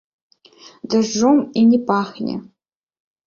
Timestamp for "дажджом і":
0.93-1.61